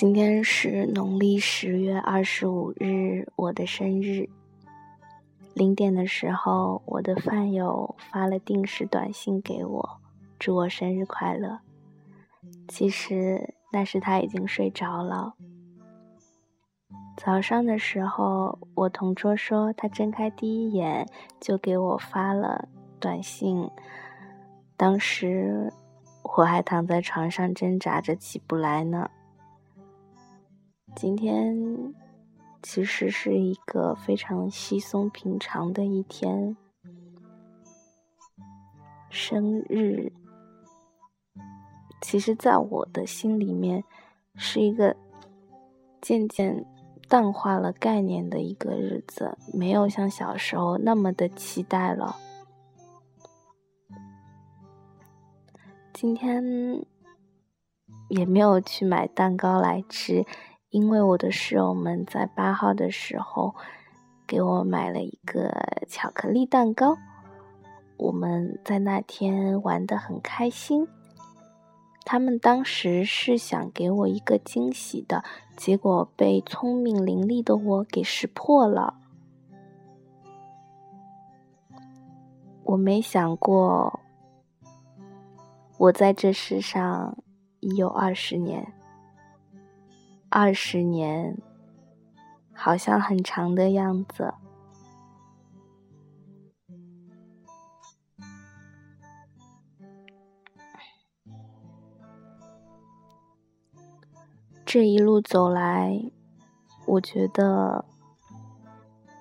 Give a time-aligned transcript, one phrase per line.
[0.00, 4.26] 今天是农历十月二十五日，我的生日。
[5.52, 10.00] 零点的时候，我的饭友发了定时短信给我，
[10.38, 11.58] 祝我生日快乐。
[12.66, 15.34] 其实那时他已经睡着了。
[17.18, 21.06] 早上的时候，我同桌说他睁开第一眼
[21.38, 23.68] 就给我发了短信，
[24.78, 25.70] 当时
[26.38, 29.10] 我还躺在床上挣扎着起不来呢。
[30.96, 31.94] 今天
[32.62, 36.56] 其实是一个非常稀松平常的一天，
[39.08, 40.12] 生日。
[42.02, 43.84] 其实，在我的心里面，
[44.34, 44.96] 是一个
[46.02, 46.66] 渐渐
[47.08, 52.16] 淡化了概念的一个日子，没有像小时候那么的期待了。
[55.92, 56.84] 今天
[58.08, 60.26] 也没有去买蛋糕来吃。
[60.70, 63.56] 因为我的室友们在八号的时候
[64.24, 65.52] 给我买了一个
[65.88, 66.96] 巧克力蛋糕，
[67.96, 70.86] 我们在那天玩得很开心。
[72.04, 75.24] 他们当时是想给我一个惊喜的，
[75.56, 78.94] 结果被聪明伶俐的我给识破了。
[82.62, 83.98] 我没想过，
[85.78, 87.18] 我在这世上
[87.58, 88.72] 已有二十年。
[90.32, 91.36] 二十年，
[92.52, 94.32] 好像很长的样子。
[104.64, 106.00] 这一路走来，
[106.86, 107.84] 我觉得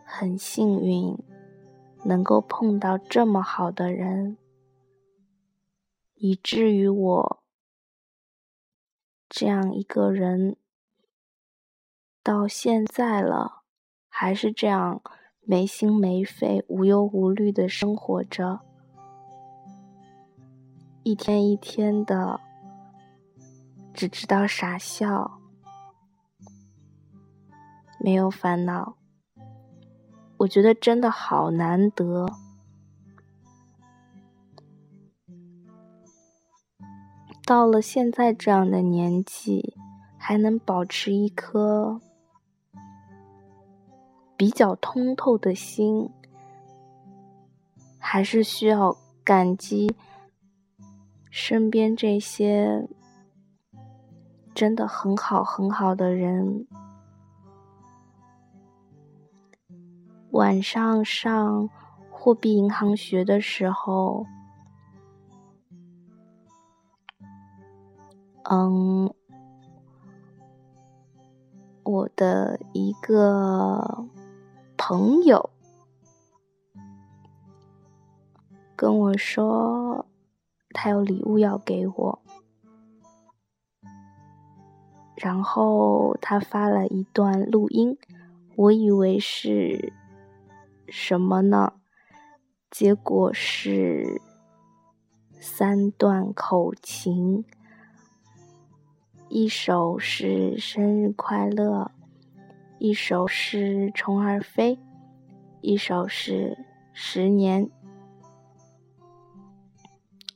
[0.05, 1.17] 很幸运，
[2.03, 4.37] 能够碰到这么好的人，
[6.13, 7.43] 以至于我
[9.27, 10.55] 这样一个人。
[12.29, 13.63] 到现在了，
[14.07, 15.01] 还是这样
[15.41, 18.59] 没心没肺、无忧无虑的生活着，
[21.01, 22.39] 一天一天的，
[23.95, 25.39] 只知道傻笑，
[27.99, 28.95] 没有烦恼。
[30.37, 32.27] 我觉得真的好难得，
[37.43, 39.73] 到了现在这样的年纪，
[40.15, 41.99] 还能保持一颗。
[44.39, 46.09] 比较通透的心，
[47.97, 49.93] 还是需要感激
[51.29, 52.87] 身边这些
[54.55, 56.65] 真的很好很好的人。
[60.31, 61.69] 晚上上
[62.09, 64.25] 货币银行学的时候，
[68.43, 69.13] 嗯，
[71.83, 74.07] 我的一个。
[74.91, 75.51] 朋友
[78.75, 80.07] 跟我说，
[80.71, 82.19] 他有礼物要给我，
[85.15, 87.99] 然后他发了一段录音，
[88.55, 89.93] 我以为是
[90.87, 91.73] 什么呢？
[92.71, 94.19] 结果是
[95.39, 97.45] 三段口琴，
[99.27, 101.91] 一首是生日快乐。
[102.79, 104.75] 一首是《虫儿飞》，
[105.59, 106.57] 一首是
[106.93, 107.65] 《十年》，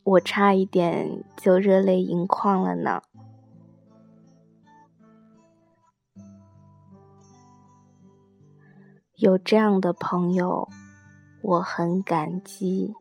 [0.03, 3.01] 我差一点就热泪盈眶了呢。
[9.15, 10.67] 有这样的朋友，
[11.41, 12.93] 我很感激。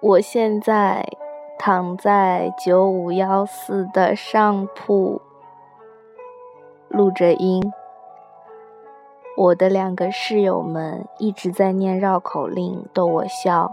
[0.00, 1.04] 我现在
[1.58, 5.20] 躺在九五幺四的上铺
[6.86, 7.60] 录着音，
[9.36, 13.72] 我的两个室友们一直在念绕口令逗我笑。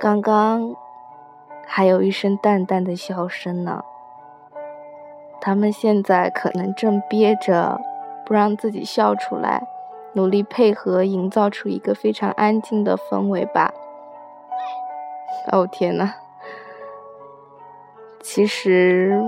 [0.00, 0.74] 刚刚
[1.64, 3.84] 还有一声淡淡的笑声呢，
[5.40, 7.80] 他们现在可能正憋着
[8.26, 9.62] 不让自己笑出来，
[10.14, 13.72] 努力配合营造出一个非常安静的氛围吧。
[15.50, 16.14] 哦天呐，
[18.20, 19.18] 其实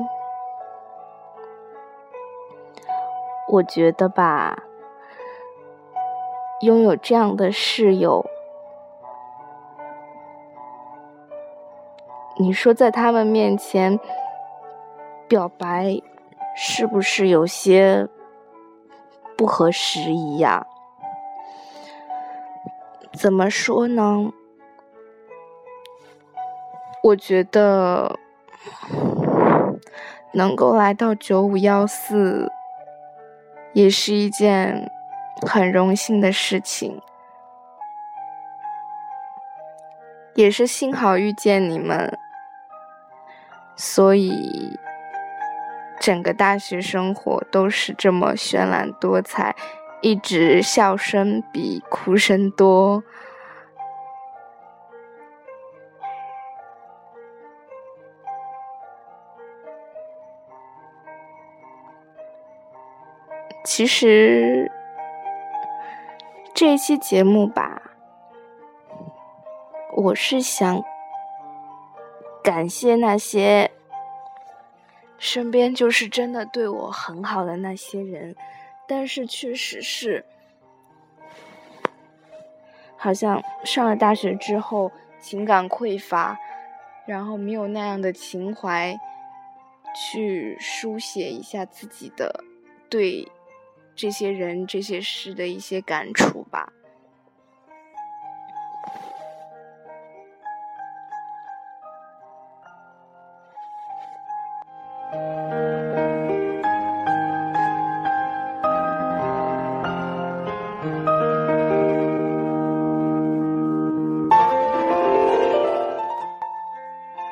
[3.49, 4.64] 我觉得吧，
[6.61, 8.25] 拥有这样的室友。
[12.37, 13.99] 你说在他们面前
[15.26, 16.00] 表白，
[16.55, 18.08] 是不是有些
[19.37, 20.67] 不合时宜呀？
[23.12, 24.32] 怎么说呢？
[27.02, 28.19] 我觉得
[30.35, 32.52] 能够来到九五幺四，
[33.73, 34.91] 也是一件
[35.47, 37.00] 很荣幸的事情，
[40.35, 42.19] 也是幸好遇见你们。
[43.76, 44.79] 所以，
[45.99, 49.56] 整个大学生活都是这么绚烂多彩，
[50.03, 53.03] 一直笑声比哭声多。
[63.72, 64.69] 其实，
[66.52, 67.81] 这一期节目吧，
[69.93, 70.82] 我是想。
[72.43, 73.70] 感谢那些
[75.19, 78.34] 身边就是真的对我很好的那些人，
[78.88, 80.25] 但是确实是，
[82.96, 84.90] 好像上了大学之后
[85.20, 86.37] 情感匮乏，
[87.06, 88.99] 然后没有那样的情怀
[89.94, 92.43] 去书写一下自己的
[92.88, 93.31] 对
[94.00, 96.73] 这些人这些事的一些感触吧。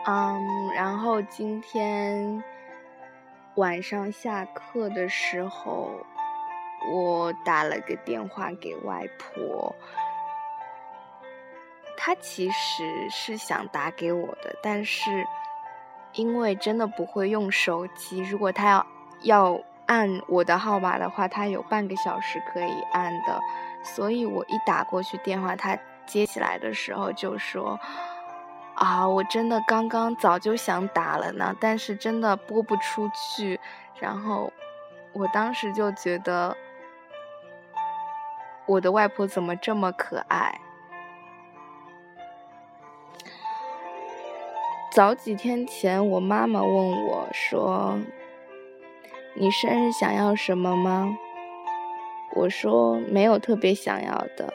[0.04, 2.44] 嗯，然后今天
[3.54, 6.04] 晚上下课的时候，
[6.90, 9.74] 我打了个电话给外婆。
[11.96, 15.26] 她其实是想打给我的，但是
[16.12, 18.86] 因为真的不会用手机，如果她要
[19.22, 23.40] 要按我的号码的话，她有半个小时可以按的，
[23.82, 27.78] 所以我一打过去电话，她接起来的时候就说。
[28.80, 33.58] 啊，我真的刚刚早就想打了呢，但是真的拨不出去。
[33.98, 34.52] 然后，
[35.12, 36.56] 我当时就觉得，
[38.68, 40.60] 我的外婆怎么这么可爱？
[44.92, 47.98] 早几天前，我妈妈问我说
[49.34, 51.16] ：“你生日想要什么吗？”
[52.36, 54.52] 我说：“没有特别想要的。”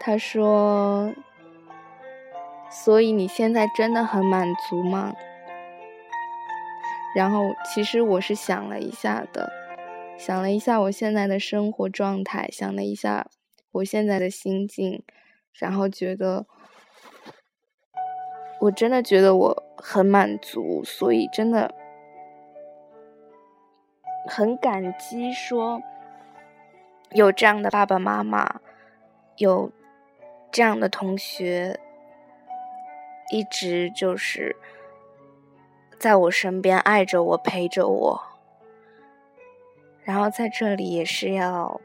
[0.00, 1.12] 她说。
[2.72, 5.12] 所以你现在真的很满足吗？
[7.16, 9.50] 然后其实我是想了一下的，
[10.20, 13.26] 想了一下我现在的生活状态，想了一下
[13.72, 15.02] 我现在的心境，
[15.54, 16.44] 然后觉得
[18.60, 21.74] 我真的觉得我很满足，所以真的
[24.28, 25.80] 很感激，说
[27.12, 28.60] 有这样的爸爸妈妈，
[29.38, 29.72] 有
[30.52, 31.80] 这样的同学。
[33.32, 34.56] 一直就是
[35.98, 38.20] 在我身边爱着我陪着我，
[40.04, 41.80] 然后在这里也是要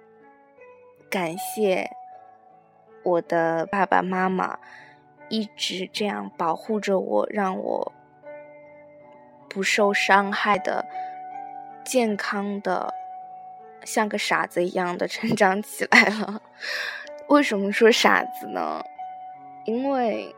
[1.10, 1.90] 感谢
[3.04, 4.58] 我的爸爸妈妈，
[5.30, 7.92] 一直这样保护着我，让我
[9.50, 10.86] 不受伤害的、
[11.84, 12.94] 健康的，
[13.84, 16.42] 像个傻子一样的成长起来了。
[17.30, 18.84] 为什么说傻子呢？
[19.66, 20.36] 因为。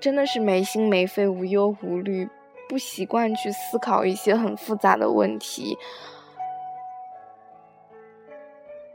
[0.00, 2.26] 真的是没心没肺、无忧无虑，
[2.70, 5.76] 不习惯去思考一些很复杂的问题。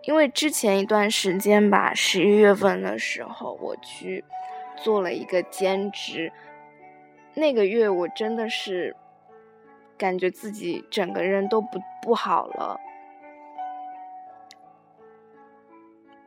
[0.03, 4.23] 因为之前一段时间吧，十一月份的时候，我去
[4.77, 6.31] 做了一个兼职，
[7.33, 8.95] 那个月我真的是
[9.97, 12.79] 感觉自己整个人都不不好了。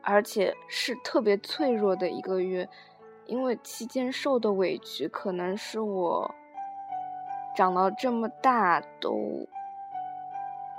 [0.03, 2.69] 而且是特别脆弱的一个月，
[3.25, 6.35] 因为期间受的委屈可能是我
[7.59, 9.45] 长到这么大都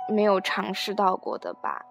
[0.09, 1.85] 没有尝试到过的吧。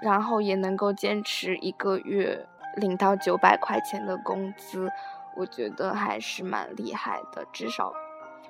[0.00, 2.46] 然后也能够坚持一个月
[2.76, 4.88] 领到九百块钱的工资，
[5.34, 7.92] 我觉得还是蛮厉害的，至少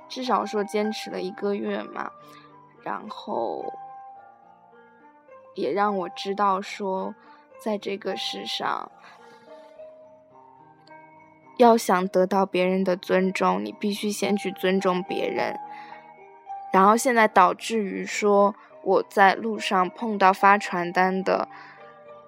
[0.07, 2.11] 至少说坚持了一个月嘛，
[2.83, 3.65] 然后。
[5.55, 7.15] 也让我知道，说，
[7.59, 8.91] 在这个世上，
[11.61, 15.59] 要想得到别人的尊重，你必须先去尊重别人。
[16.73, 21.49] 然后现在导致于说，我在路上碰到发传单的，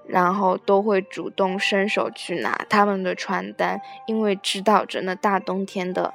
[0.06, 6.12] 然后都会主动伸手去拿他们的传单，因为知道真的大冬天的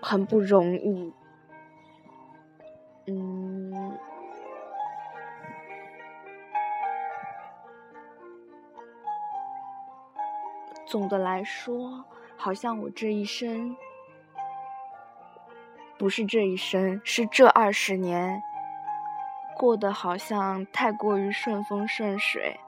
[0.00, 1.12] 很不容易。
[3.06, 3.98] 嗯。
[10.88, 12.02] 总的来说，
[12.38, 13.76] 好像我这一生，
[15.98, 18.42] 不是这一生，是这二十年，
[19.54, 22.58] 过得好像太过于顺风顺水，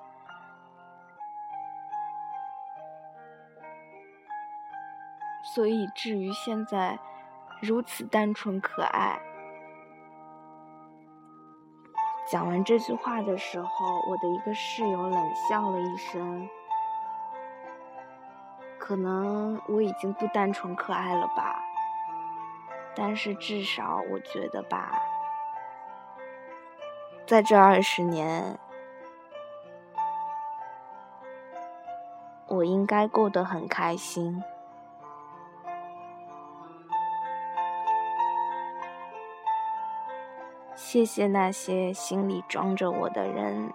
[5.55, 6.99] 所以至于现在
[7.63, 9.19] 如此单纯可爱。
[12.31, 13.69] 讲完这句话的时候，
[14.11, 16.47] 我的一个室友冷笑了一声。
[18.91, 21.63] 可能我已经不单纯可爱了吧，
[22.97, 25.01] 但是至少我觉得吧，
[27.25, 28.59] 在这二十年，
[32.49, 34.43] 我应该过得很开心。
[40.75, 43.73] 谢谢那些心里装着我的人。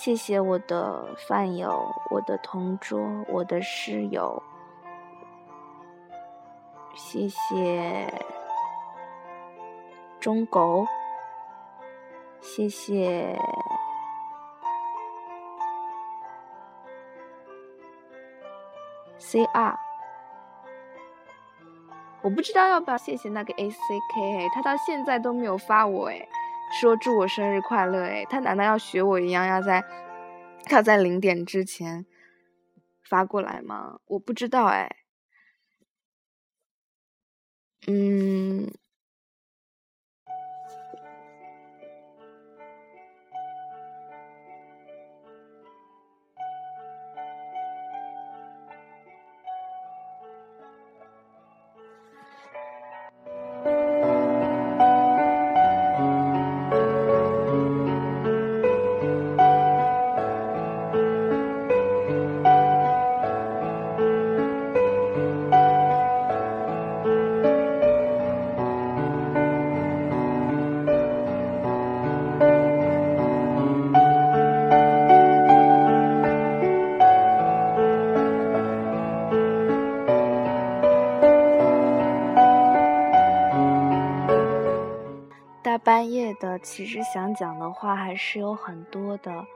[0.00, 4.40] 谢谢我的饭友，我的同桌，我的室友。
[6.94, 8.24] 谢谢
[10.20, 10.86] 中狗，
[12.40, 13.36] 谢谢
[19.18, 19.76] CR。
[22.22, 26.28] 我不知道要不要谢谢那个 ACK，他到现在都没有发我哎。
[26.70, 28.02] 说祝我生日快乐！
[28.02, 29.84] 哎，他难道要学我一样，要在
[30.70, 32.06] 要在零点之前
[33.02, 34.00] 发过来吗？
[34.06, 34.96] 我不知道，哎，
[37.86, 38.72] 嗯。
[85.88, 89.46] 半夜的，其实想讲的话还是有很多的，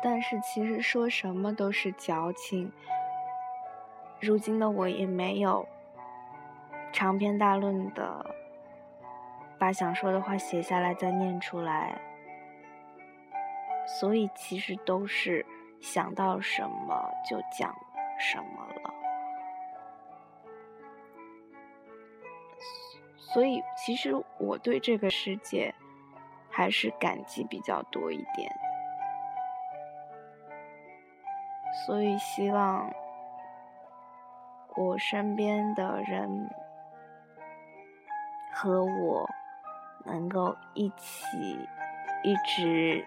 [0.00, 2.70] 但是其实说什么都是矫情。
[4.20, 5.66] 如今的我也没有
[6.92, 8.24] 长篇大论的
[9.58, 12.00] 把想说的话写下来再念出来，
[13.98, 15.44] 所以其实都是
[15.80, 17.74] 想到什么就讲
[18.20, 19.05] 什么了。
[23.32, 25.74] 所以，其实我对这个世界
[26.48, 28.50] 还是感激比较多一点。
[31.84, 32.90] 所以，希望
[34.76, 36.48] 我身边的人
[38.54, 39.28] 和我
[40.04, 41.58] 能够一起
[42.22, 43.06] 一直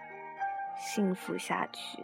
[0.78, 2.04] 幸福下去。